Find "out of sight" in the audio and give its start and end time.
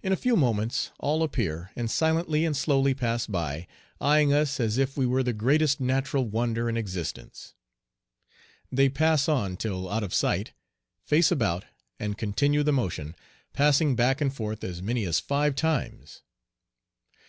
9.90-10.52